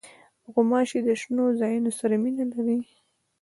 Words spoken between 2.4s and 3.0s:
لري.